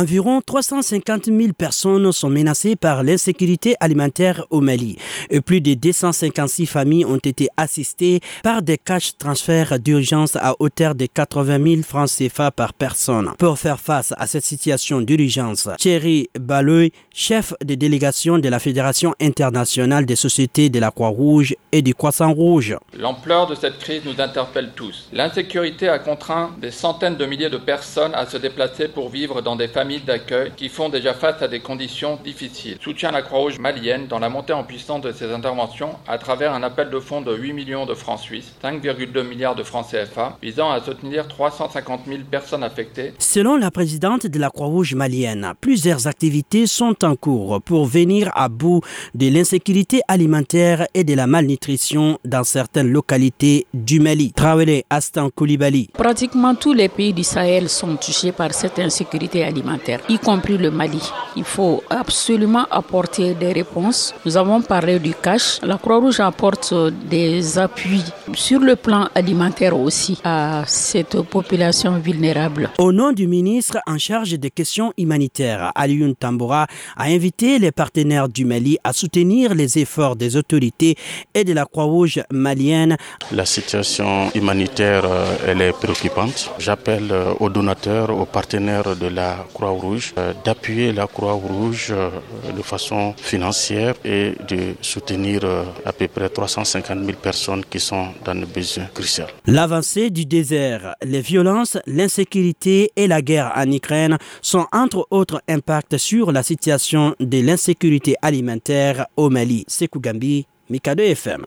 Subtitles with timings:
[0.00, 4.96] Environ 350 000 personnes sont menacées par l'insécurité alimentaire au Mali
[5.28, 10.94] et plus de 256 familles ont été assistées par des cash transferts d'urgence à hauteur
[10.94, 13.32] de 80 000 francs CFA par personne.
[13.36, 19.14] Pour faire face à cette situation d'urgence, Thierry Baloy, chef de délégation de la Fédération
[19.20, 22.74] internationale des sociétés de la Croix-Rouge et du Croissant-Rouge.
[22.98, 25.10] L'ampleur de cette crise nous interpelle tous.
[25.12, 29.56] L'insécurité a contraint des centaines de milliers de personnes à se déplacer pour vivre dans
[29.56, 32.78] des familles familles d'accueil qui font déjà face à des conditions difficiles.
[32.80, 36.62] Soutient la Croix-Rouge malienne dans la montée en puissance de ses interventions à travers un
[36.62, 40.70] appel de fonds de 8 millions de francs suisses, 5,2 milliards de francs CFA, visant
[40.70, 43.14] à soutenir 350 000 personnes affectées.
[43.18, 48.48] Selon la présidente de la Croix-Rouge malienne, plusieurs activités sont en cours pour venir à
[48.48, 48.82] bout
[49.16, 54.32] de l'insécurité alimentaire et de la malnutrition dans certaines localités du Mali.
[54.32, 55.88] Traoré Astan Koulibaly.
[55.94, 60.70] Pratiquement tous les pays du Sahel sont touchés par cette insécurité alimentaire y compris le
[60.70, 61.00] Mali.
[61.36, 64.14] Il faut absolument apporter des réponses.
[64.24, 65.58] Nous avons parlé du cash.
[65.62, 66.74] La Croix-Rouge apporte
[67.08, 72.70] des appuis sur le plan alimentaire aussi à cette population vulnérable.
[72.78, 78.28] Au nom du ministre en charge des questions humanitaires, Alioune Tamboura a invité les partenaires
[78.28, 80.96] du Mali à soutenir les efforts des autorités
[81.34, 82.96] et de la Croix-Rouge malienne.
[83.32, 86.50] La situation humanitaire, euh, elle est préoccupante.
[86.58, 92.10] J'appelle euh, aux donateurs, aux partenaires de la Croix-Rouge, euh, d'appuyer la Croix-Rouge euh,
[92.56, 98.08] de façon financière et de soutenir euh, à peu près 350 000 personnes qui sont
[98.24, 99.28] dans le besoin crucial.
[99.46, 105.96] L'avancée du désert, les violences, l'insécurité et la guerre en Ukraine sont entre autres impacts
[105.98, 109.64] sur la situation de l'insécurité alimentaire au Mali.
[109.68, 111.44] Sekou Gambi, Mikado FM.